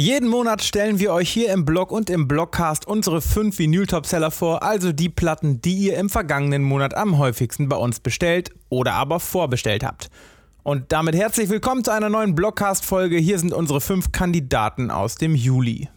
Jeden 0.00 0.30
Monat 0.30 0.62
stellen 0.62 0.98
wir 0.98 1.12
euch 1.12 1.28
hier 1.28 1.52
im 1.52 1.66
Blog 1.66 1.92
und 1.92 2.08
im 2.08 2.26
Blogcast 2.26 2.86
unsere 2.86 3.20
fünf 3.20 3.58
Vinyl-Topseller 3.58 4.30
vor, 4.30 4.62
also 4.62 4.92
die 4.92 5.10
Platten, 5.10 5.60
die 5.60 5.74
ihr 5.74 5.98
im 5.98 6.08
vergangenen 6.08 6.62
Monat 6.62 6.94
am 6.94 7.18
häufigsten 7.18 7.68
bei 7.68 7.76
uns 7.76 8.00
bestellt 8.00 8.50
oder 8.70 8.94
aber 8.94 9.20
vorbestellt 9.20 9.84
habt. 9.84 10.08
Und 10.62 10.90
damit 10.90 11.16
herzlich 11.16 11.50
willkommen 11.50 11.84
zu 11.84 11.90
einer 11.90 12.08
neuen 12.08 12.34
Blogcast-Folge. 12.34 13.18
Hier 13.18 13.38
sind 13.38 13.52
unsere 13.52 13.82
fünf 13.82 14.10
Kandidaten 14.10 14.90
aus 14.90 15.16
dem 15.16 15.34
Juli. 15.34 15.90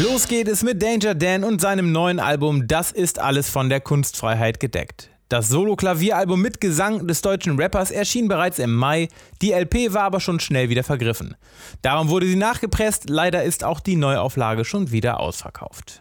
Los 0.00 0.28
geht 0.28 0.46
es 0.46 0.62
mit 0.62 0.80
Danger 0.80 1.16
Dan 1.16 1.42
und 1.42 1.60
seinem 1.60 1.90
neuen 1.90 2.20
Album 2.20 2.68
Das 2.68 2.92
ist 2.92 3.18
alles 3.18 3.50
von 3.50 3.68
der 3.68 3.80
Kunstfreiheit 3.80 4.60
gedeckt. 4.60 5.10
Das 5.30 5.48
Solo-Klavieralbum 5.48 6.42
mit 6.42 6.60
Gesang 6.60 7.06
des 7.06 7.22
deutschen 7.22 7.56
Rappers 7.56 7.92
erschien 7.92 8.26
bereits 8.26 8.58
im 8.58 8.74
Mai, 8.74 9.06
die 9.40 9.52
LP 9.52 9.94
war 9.94 10.02
aber 10.02 10.18
schon 10.18 10.40
schnell 10.40 10.70
wieder 10.70 10.82
vergriffen. 10.82 11.36
Darum 11.82 12.08
wurde 12.08 12.26
sie 12.26 12.34
nachgepresst, 12.34 13.08
leider 13.08 13.44
ist 13.44 13.62
auch 13.62 13.78
die 13.78 13.94
Neuauflage 13.94 14.64
schon 14.64 14.90
wieder 14.90 15.20
ausverkauft. 15.20 16.00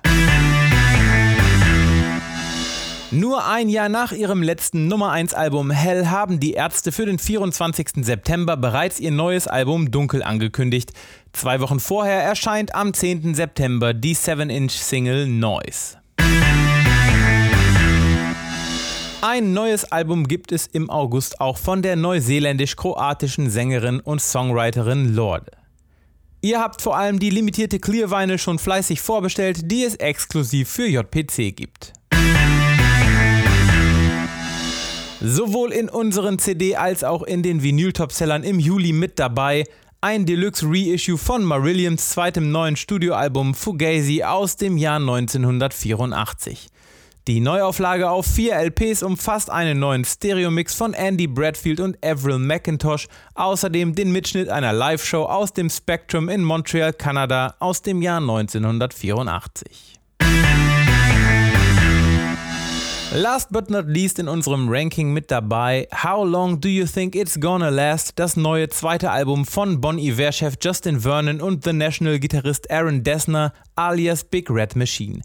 Nur 3.11 3.45
ein 3.45 3.69
Jahr 3.69 3.87
nach 3.87 4.13
ihrem 4.13 4.41
letzten 4.41 4.87
Nummer 4.87 5.11
1 5.11 5.35
Album 5.35 5.69
Hell 5.69 6.07
haben 6.07 6.39
die 6.39 6.53
Ärzte 6.53 6.91
für 6.91 7.05
den 7.05 7.19
24. 7.19 8.03
September 8.03 8.57
bereits 8.57 8.99
ihr 8.99 9.11
neues 9.11 9.47
Album 9.47 9.91
Dunkel 9.91 10.23
angekündigt. 10.23 10.91
Zwei 11.33 11.59
Wochen 11.59 11.79
vorher 11.79 12.23
erscheint 12.23 12.73
am 12.73 12.95
10. 12.95 13.35
September 13.35 13.93
die 13.93 14.15
7-Inch-Single 14.15 15.27
Noise. 15.27 15.98
Ein 19.21 19.51
neues 19.51 19.83
Album 19.83 20.29
gibt 20.29 20.53
es 20.53 20.65
im 20.65 20.89
August 20.89 21.41
auch 21.41 21.57
von 21.57 21.81
der 21.81 21.97
neuseeländisch-kroatischen 21.97 23.49
Sängerin 23.49 23.99
und 23.99 24.21
Songwriterin 24.21 25.13
Lorde. 25.13 25.51
Ihr 26.39 26.61
habt 26.61 26.81
vor 26.81 26.95
allem 26.95 27.19
die 27.19 27.29
limitierte 27.29 27.79
Clear 27.79 28.09
Vinyl 28.09 28.37
schon 28.37 28.59
fleißig 28.59 29.01
vorbestellt, 29.01 29.69
die 29.69 29.83
es 29.83 29.95
exklusiv 29.95 30.69
für 30.69 30.87
JPC 30.87 31.53
gibt. 31.53 31.91
Sowohl 35.19 35.73
in 35.73 35.89
unseren 35.89 36.39
CD 36.39 36.77
als 36.77 37.03
auch 37.03 37.23
in 37.23 37.43
den 37.43 37.61
Vinyl-Topsellern 37.61 38.45
im 38.45 38.57
Juli 38.57 38.93
mit 38.93 39.19
dabei 39.19 39.65
ein 39.99 40.25
Deluxe 40.25 40.65
Reissue 40.65 41.17
von 41.17 41.43
Marillions 41.43 42.11
zweitem 42.11 42.53
neuen 42.53 42.77
Studioalbum 42.77 43.53
Fugazi 43.53 44.23
aus 44.23 44.55
dem 44.55 44.77
Jahr 44.77 44.95
1984. 44.95 46.69
Die 47.29 47.41
Neuauflage 47.41 48.09
auf 48.09 48.25
vier 48.25 48.55
LPs 48.55 49.03
umfasst 49.03 49.51
einen 49.51 49.77
neuen 49.77 50.03
Stereomix 50.03 50.73
von 50.73 50.95
Andy 50.95 51.27
Bradfield 51.27 51.79
und 51.79 51.95
Avril 52.03 52.39
McIntosh, 52.39 53.07
außerdem 53.35 53.93
den 53.93 54.11
Mitschnitt 54.11 54.49
einer 54.49 54.73
Live-Show 54.73 55.25
aus 55.25 55.53
dem 55.53 55.69
Spectrum 55.69 56.27
in 56.27 56.43
Montreal, 56.43 56.91
Kanada 56.91 57.53
aus 57.59 57.83
dem 57.83 58.01
Jahr 58.01 58.19
1984. 58.19 59.99
Last 63.13 63.51
but 63.51 63.69
not 63.69 63.85
least 63.85 64.17
in 64.17 64.27
unserem 64.27 64.67
Ranking 64.67 65.13
mit 65.13 65.29
dabei 65.29 65.87
How 66.03 66.27
Long 66.27 66.59
Do 66.59 66.67
You 66.67 66.87
Think 66.87 67.13
It's 67.13 67.39
Gonna 67.39 67.69
Last, 67.69 68.13
das 68.15 68.37
neue 68.37 68.69
zweite 68.69 69.11
Album 69.11 69.45
von 69.45 69.79
Bon 69.79 69.99
Iver-Chef 69.99 70.55
Justin 70.59 71.01
Vernon 71.01 71.41
und 71.41 71.63
The 71.63 71.73
National-Gitarrist 71.73 72.71
Aaron 72.71 73.03
Dessner 73.03 73.53
alias 73.75 74.23
Big 74.23 74.49
Red 74.49 74.75
Machine. 74.75 75.21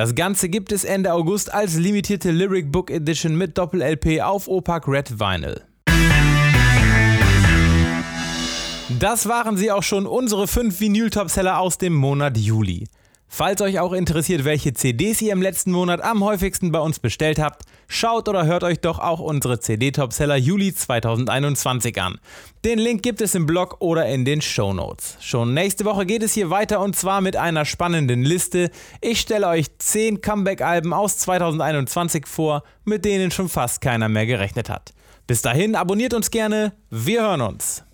Das 0.00 0.14
Ganze 0.14 0.48
gibt 0.48 0.72
es 0.72 0.84
Ende 0.84 1.12
August 1.12 1.52
als 1.52 1.76
limitierte 1.76 2.30
Lyric 2.30 2.72
Book 2.72 2.90
Edition 2.90 3.36
mit 3.36 3.58
Doppel-LP 3.58 4.22
auf 4.22 4.48
Opak 4.48 4.88
Red 4.88 5.20
Vinyl. 5.20 5.60
Das 8.98 9.28
waren 9.28 9.58
sie 9.58 9.70
auch 9.70 9.82
schon, 9.82 10.06
unsere 10.06 10.48
fünf 10.48 10.80
Vinyl-Topseller 10.80 11.58
aus 11.58 11.76
dem 11.76 11.92
Monat 11.92 12.38
Juli. 12.38 12.86
Falls 13.32 13.60
euch 13.62 13.78
auch 13.78 13.92
interessiert, 13.92 14.44
welche 14.44 14.74
CDs 14.74 15.22
ihr 15.22 15.32
im 15.32 15.40
letzten 15.40 15.70
Monat 15.70 16.02
am 16.02 16.24
häufigsten 16.24 16.72
bei 16.72 16.80
uns 16.80 16.98
bestellt 16.98 17.38
habt, 17.38 17.62
schaut 17.86 18.28
oder 18.28 18.44
hört 18.44 18.64
euch 18.64 18.80
doch 18.80 18.98
auch 18.98 19.20
unsere 19.20 19.60
CD-Topseller 19.60 20.34
Juli 20.34 20.74
2021 20.74 22.02
an. 22.02 22.18
Den 22.64 22.80
Link 22.80 23.04
gibt 23.04 23.20
es 23.20 23.36
im 23.36 23.46
Blog 23.46 23.76
oder 23.78 24.06
in 24.06 24.24
den 24.24 24.42
Show 24.42 24.74
Notes. 24.74 25.16
Schon 25.20 25.54
nächste 25.54 25.84
Woche 25.84 26.06
geht 26.06 26.24
es 26.24 26.34
hier 26.34 26.50
weiter 26.50 26.80
und 26.80 26.96
zwar 26.96 27.20
mit 27.20 27.36
einer 27.36 27.64
spannenden 27.64 28.24
Liste. 28.24 28.68
Ich 29.00 29.20
stelle 29.20 29.46
euch 29.46 29.66
10 29.78 30.22
Comeback-Alben 30.22 30.92
aus 30.92 31.18
2021 31.18 32.26
vor, 32.26 32.64
mit 32.84 33.04
denen 33.04 33.30
schon 33.30 33.48
fast 33.48 33.80
keiner 33.80 34.08
mehr 34.08 34.26
gerechnet 34.26 34.68
hat. 34.68 34.92
Bis 35.28 35.40
dahin 35.40 35.76
abonniert 35.76 36.14
uns 36.14 36.32
gerne, 36.32 36.72
wir 36.90 37.22
hören 37.22 37.42
uns. 37.42 37.84